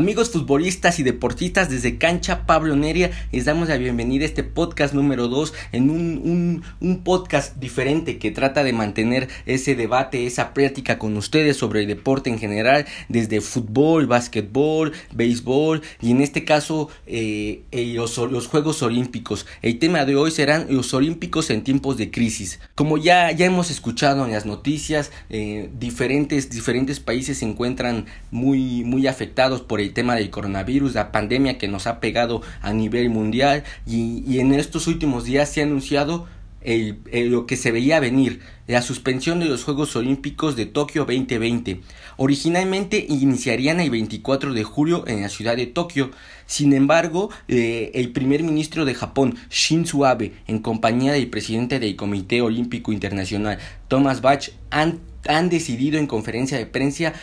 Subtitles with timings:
[0.00, 4.94] Amigos futbolistas y deportistas desde Cancha Pablo Neria, les damos la bienvenida a este podcast
[4.94, 10.98] número 2 en un, un, podcast diferente que trata de mantener ese debate, esa práctica
[10.98, 16.88] con ustedes sobre el deporte en general, desde fútbol, básquetbol, béisbol y en este caso
[17.06, 19.44] eh, eh, los, los, Juegos Olímpicos.
[19.60, 22.58] El tema de hoy serán los Olímpicos en tiempos de crisis.
[22.74, 28.82] Como ya, ya hemos escuchado en las noticias, eh, diferentes, diferentes países se encuentran muy,
[28.84, 33.10] muy afectados por el tema del coronavirus, la pandemia que nos ha pegado a nivel
[33.10, 36.26] mundial y, en estos últimos días se ha anunciado
[36.62, 41.80] lo que se veía venir, la suspensión de los Juegos Olímpicos de Tokio 2020.
[42.18, 46.10] Originalmente iniciarían el 24 de julio en la ciudad de Tokio.
[46.44, 51.96] Sin embargo, eh, el primer ministro de Japón, Shinzo Abe, en compañía del presidente del
[51.96, 57.14] Comité Olímpico Internacional, Thomas Bach, han, han decidido en conferencia de prensa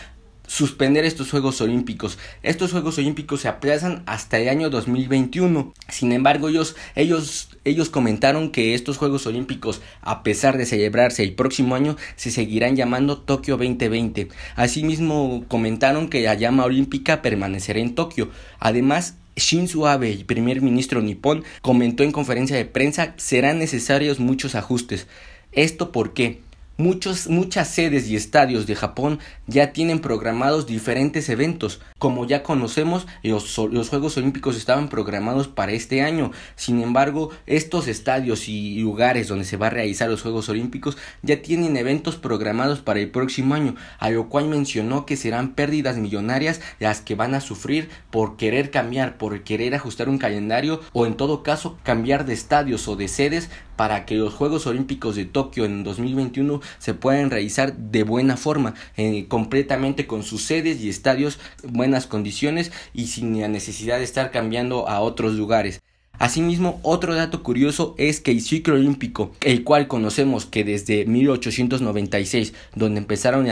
[0.48, 2.17] suspender estos Juegos Olímpicos.
[2.42, 5.73] Estos Juegos Olímpicos se aplazan hasta el año 2021.
[5.90, 11.36] Sin embargo, ellos, ellos, ellos comentaron que estos Juegos Olímpicos, a pesar de celebrarse el
[11.36, 14.30] próximo año, se seguirán llamando Tokio 2020.
[14.56, 18.30] Asimismo, comentaron que la llama olímpica permanecerá en Tokio.
[18.59, 24.56] Además, Shinzo Abe, el primer ministro nipón, comentó en conferencia de prensa serán necesarios muchos
[24.56, 25.08] ajustes.
[25.52, 26.42] ¿Esto por qué?
[26.80, 31.81] Muchos, muchas sedes y estadios de Japón ya tienen programados diferentes eventos.
[31.97, 36.31] Como ya conocemos, los, los, Juegos Olímpicos estaban programados para este año.
[36.56, 41.42] Sin embargo, estos estadios y lugares donde se va a realizar los Juegos Olímpicos ya
[41.42, 46.62] tienen eventos programados para el próximo año, a lo cual mencionó que serán pérdidas millonarias
[46.78, 51.18] las que van a sufrir por querer cambiar, por querer ajustar un calendario o en
[51.18, 55.64] todo caso cambiar de estadios o de sedes para que los Juegos Olímpicos de Tokio
[55.64, 61.40] en 2021 se puedan realizar de buena forma, eh, completamente con sus sedes y estadios,
[61.64, 65.82] buenas condiciones y sin la necesidad de estar cambiando a otros lugares.
[66.20, 72.54] Asimismo, otro dato curioso es que el ciclo olímpico, el cual conocemos que desde 1896,
[72.74, 73.48] donde empezaron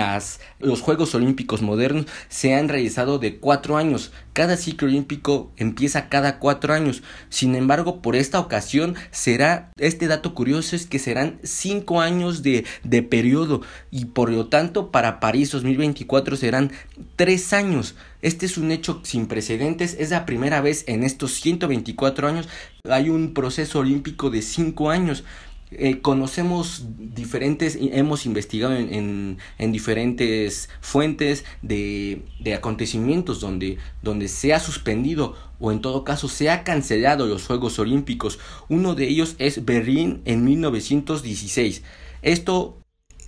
[0.60, 4.12] los Juegos Olímpicos modernos, se han realizado de cuatro años.
[4.36, 7.04] Cada ciclo olímpico empieza cada cuatro años.
[7.30, 12.66] Sin embargo, por esta ocasión será, este dato curioso es que serán cinco años de,
[12.84, 16.74] de periodo y por lo tanto para París 2024 serán
[17.16, 17.96] tres años.
[18.22, 22.50] Este es un hecho sin precedentes, es la primera vez en estos 124 años
[22.90, 25.24] hay un proceso olímpico de 5 años.
[25.72, 34.54] Eh, conocemos diferentes, hemos investigado en, en, diferentes fuentes de, de, acontecimientos donde, donde se
[34.54, 38.40] ha suspendido o en todo caso se ha cancelado los Juegos Olímpicos.
[38.70, 41.82] Uno de ellos es Berlín en 1916.
[42.22, 42.78] Esto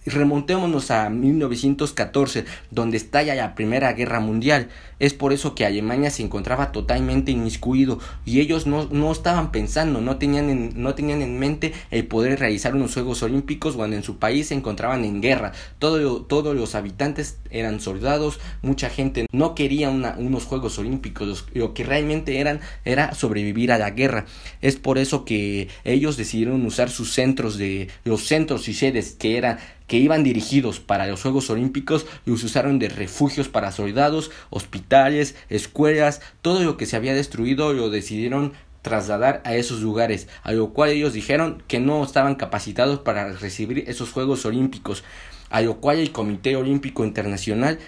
[0.10, 4.70] remontémonos a 1914, donde estalla la Primera Guerra Mundial.
[5.00, 10.02] Es por eso que Alemania se encontraba totalmente inmiscuido y ellos no, no estaban pensando,
[10.02, 14.04] no tenían, en, no tenían en mente el poder realizar unos Juegos Olímpicos cuando en
[14.04, 15.52] su país se encontraban en guerra.
[15.78, 21.84] Todo, todos los habitantes eran soldados, mucha gente no quería unos Juegos Olímpicos, lo que
[21.84, 24.26] realmente eran era sobrevivir a la guerra.
[24.62, 29.38] Es por eso que ellos decidieron usar sus centros de los centros y sedes que
[29.38, 35.36] eran que iban dirigidos para los Juegos Olímpicos los usaron de refugios para soldados, hospitales,
[35.50, 40.70] escuelas, todo lo que se había destruido lo decidieron trasladar a esos lugares, a lo
[40.74, 45.04] cual ellos dijeron que no estaban capacitados para recibir esos Juegos Olímpicos
[45.50, 47.80] a lo cual el Comité Olímpico Internacional,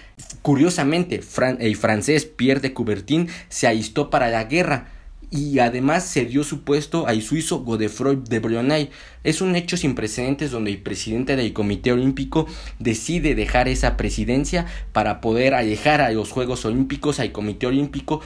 [0.42, 1.20] curiosamente,
[1.58, 4.88] el francés Pierre de Coubertin se alistó para la guerra,
[5.30, 8.90] y además se dio su puesto al suizo Godefroy de Brionay.
[9.22, 12.46] Es un hecho sin precedentes donde el presidente del Comité Olímpico
[12.78, 18.20] decide dejar esa presidencia para poder alejar a los Juegos Olímpicos al Comité Olímpico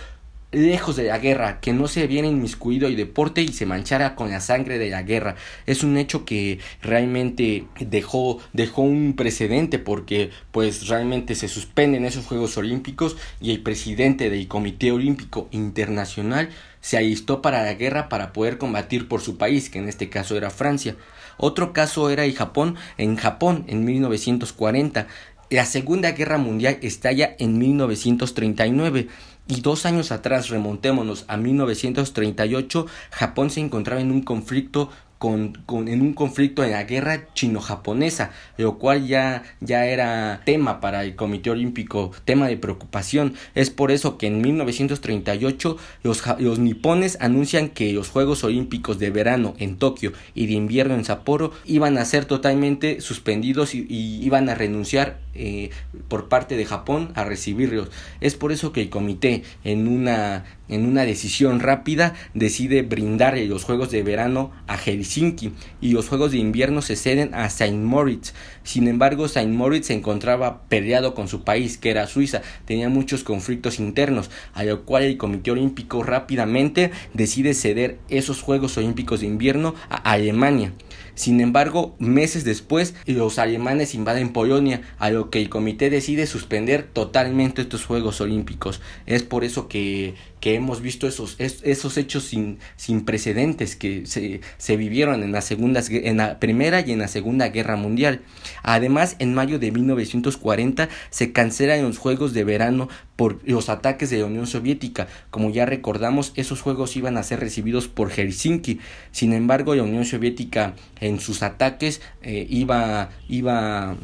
[0.54, 4.30] lejos de la guerra, que no se viera inmiscuido el deporte y se manchara con
[4.30, 5.36] la sangre de la guerra.
[5.66, 12.26] Es un hecho que realmente dejó, dejó un precedente porque pues realmente se suspenden esos
[12.26, 16.50] Juegos Olímpicos y el presidente del Comité Olímpico Internacional
[16.84, 20.36] se alistó para la guerra para poder combatir por su país, que en este caso
[20.36, 20.96] era Francia.
[21.38, 25.06] Otro caso era el Japón, en Japón en 1940.
[25.48, 29.08] La Segunda Guerra Mundial estalla en 1939
[29.48, 34.90] y dos años atrás, remontémonos a 1938, Japón se encontraba en un conflicto
[35.24, 40.82] con, con, en un conflicto en la guerra chino-japonesa, lo cual ya, ya era tema
[40.82, 43.32] para el Comité Olímpico, tema de preocupación.
[43.54, 49.08] Es por eso que en 1938 los, los nipones anuncian que los Juegos Olímpicos de
[49.08, 54.22] verano en Tokio y de invierno en Sapporo iban a ser totalmente suspendidos y, y
[54.22, 55.70] iban a renunciar eh,
[56.08, 57.90] por parte de Japón a recibirlos.
[58.20, 63.64] Es por eso que el comité en una, en una decisión rápida decide brindar los
[63.64, 68.34] Juegos de Verano a Helsinki y los Juegos de Invierno se ceden a Saint Moritz.
[68.64, 73.22] Sin embargo, Saint Moritz se encontraba peleado con su país, que era Suiza, tenía muchos
[73.22, 79.26] conflictos internos, a lo cual el Comité Olímpico rápidamente decide ceder esos Juegos Olímpicos de
[79.26, 80.72] Invierno a Alemania.
[81.14, 86.82] Sin embargo, meses después, los alemanes invaden Polonia, a lo que el comité decide suspender
[86.82, 88.80] totalmente estos Juegos Olímpicos.
[89.06, 94.40] Es por eso que, que hemos visto esos, esos hechos sin, sin precedentes que se,
[94.58, 98.20] se vivieron en la, segunda, en la Primera y en la Segunda Guerra Mundial.
[98.62, 104.18] Además, en mayo de 1940 se cancelan los Juegos de Verano por los ataques de
[104.18, 105.06] la Unión Soviética.
[105.30, 108.80] Como ya recordamos, esos Juegos iban a ser recibidos por Helsinki.
[109.12, 113.96] Sin embargo, la Unión Soviética en sus ataques eh, iba, iba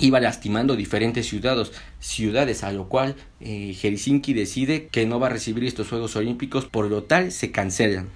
[0.00, 5.30] iba lastimando diferentes ciudades, ciudades a lo cual eh, Helsinki decide que no va a
[5.30, 8.08] recibir estos Juegos Olímpicos, por lo tal se cancelan.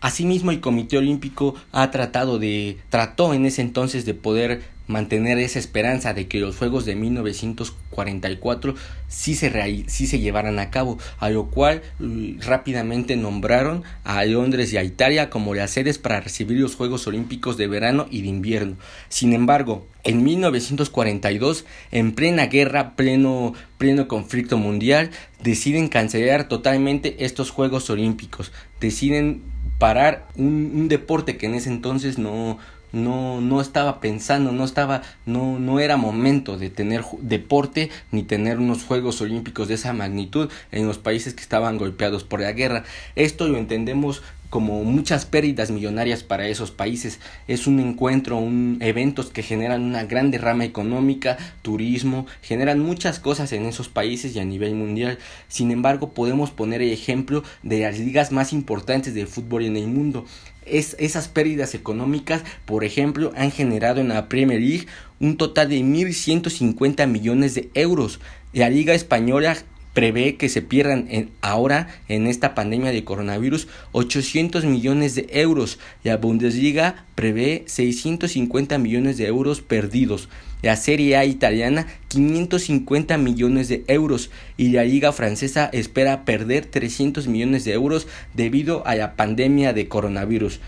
[0.00, 5.60] Asimismo, el Comité Olímpico ha tratado de, trató en ese entonces de poder mantener esa
[5.60, 8.74] esperanza de que los Juegos de 1944
[9.06, 14.72] sí se, sí se llevaran a cabo, a lo cual mm, rápidamente nombraron a Londres
[14.72, 18.28] y a Italia como las sedes para recibir los Juegos Olímpicos de verano y de
[18.28, 18.76] invierno.
[19.08, 25.10] Sin embargo, en 1942, en plena guerra, pleno, pleno conflicto mundial,
[25.42, 29.42] deciden cancelar totalmente estos Juegos Olímpicos, deciden
[29.78, 32.58] parar un, un deporte que en ese entonces no,
[32.92, 38.58] no, no estaba pensando, no estaba, no, no era momento de tener deporte ni tener
[38.58, 42.84] unos Juegos Olímpicos de esa magnitud en los países que estaban golpeados por la guerra.
[43.14, 47.20] Esto lo entendemos como muchas pérdidas millonarias para esos países.
[47.48, 53.52] Es un encuentro, un eventos que generan una gran derrama económica, turismo, generan muchas cosas
[53.52, 55.18] en esos países y a nivel mundial.
[55.48, 59.88] Sin embargo, podemos poner el ejemplo de las ligas más importantes de fútbol en el
[59.88, 60.24] mundo
[60.70, 64.86] es, esas pérdidas económicas, por ejemplo, han generado en la Premier League
[65.20, 68.20] un total de 1.150 millones de euros.
[68.52, 69.56] La Liga Española
[69.94, 71.08] prevé que se pierdan
[71.40, 75.78] ahora en esta pandemia de coronavirus 800 millones de euros.
[76.04, 80.28] La Bundesliga prevé 650 millones de euros perdidos
[80.62, 87.28] la Serie A italiana 550 millones de euros y la Liga francesa espera perder 300
[87.28, 90.60] millones de euros debido a la pandemia de coronavirus.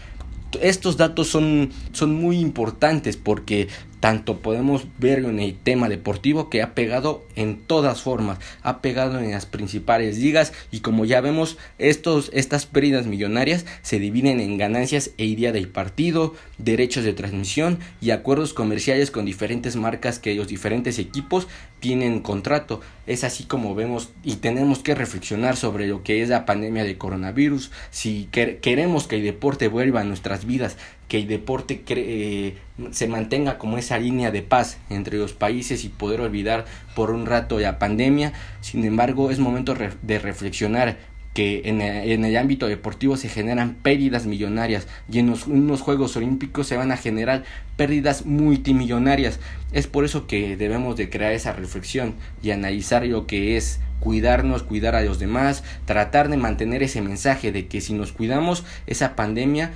[0.61, 3.69] Estos datos son, son muy importantes porque
[4.01, 9.19] tanto podemos verlo en el tema deportivo que ha pegado en todas formas, ha pegado
[9.21, 14.59] en las principales ligas y como ya vemos estos, estas pérdidas millonarias se dividen en
[14.59, 20.35] ganancias e idea del partido, derechos de transmisión y acuerdos comerciales con diferentes marcas que
[20.35, 21.47] los diferentes equipos
[21.81, 22.81] tienen contrato.
[23.07, 26.99] Es así como vemos y tenemos que reflexionar sobre lo que es la pandemia de
[26.99, 30.77] coronavirus, si queremos que el deporte vuelva a nuestras vidas,
[31.11, 32.55] que el deporte eh,
[32.93, 37.27] se mantenga como esa línea de paz entre los países y poder olvidar por un
[37.27, 38.33] rato la pandemia.
[38.61, 40.99] Sin embargo, es momento de reflexionar
[41.35, 46.69] que en el, ámbito deportivo se generan pérdidas millonarias y en los, unos Juegos Olímpicos
[46.69, 47.43] se van a generar
[47.77, 49.41] pérdidas multimillonarias.
[49.73, 54.63] Es por eso que debemos de crear esa reflexión y analizar lo que es cuidarnos,
[54.63, 59.17] cuidar a los demás, tratar de mantener ese mensaje de que si nos cuidamos, esa
[59.17, 59.73] pandemia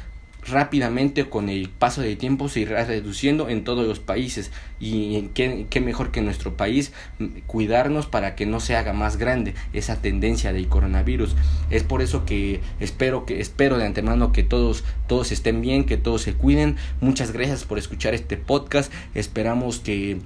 [0.46, 4.50] rápidamente con el paso del tiempo se irá reduciendo en todos los países.
[4.80, 6.92] Y qué, qué, mejor que nuestro país
[7.46, 11.36] cuidarnos para que no se haga más grande esa tendencia del coronavirus.
[11.70, 15.96] Es por eso que espero que espero de antemano que todos todos estén bien que
[15.96, 16.76] todos se cuiden.
[17.00, 18.92] Muchas gracias por escuchar este podcast.
[19.14, 20.18] Esperamos que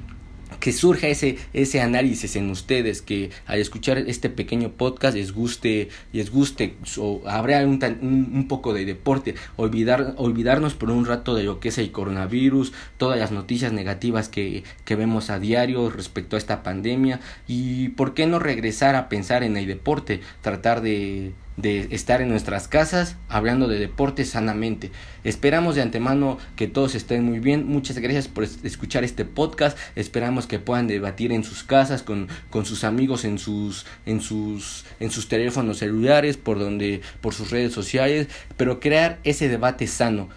[0.61, 5.89] que surja ese, ese análisis en ustedes, que al escuchar este pequeño podcast les guste,
[6.13, 11.45] les guste, o habrá un, un, poco de deporte, olvidar, olvidarnos por un rato de
[11.45, 16.37] lo que es el coronavirus, todas las noticias negativas que, que vemos a diario respecto
[16.37, 21.33] a esta pandemia, y por qué no regresar a pensar en el deporte, tratar de
[21.59, 24.91] de estar en nuestras casas hablando de deporte sanamente.
[25.25, 27.67] Esperamos de antemano que todos estén muy bien.
[27.67, 29.77] Muchas gracias por escuchar este podcast.
[29.97, 34.87] Esperamos que puedan debatir en sus casas con, con sus amigos en sus en sus
[35.01, 40.29] en sus teléfonos celulares, por donde por sus redes sociales, pero crear ese debate sano.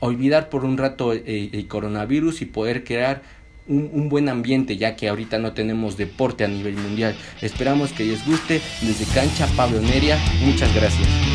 [0.00, 3.22] Olvidar por un rato eh, el coronavirus y poder crear
[3.66, 7.14] un, buen ambiente ya que ahorita no tenemos deporte a nivel mundial.
[7.40, 8.60] Esperamos que les guste.
[8.82, 11.33] Desde cancha Pablo Neria, muchas gracias.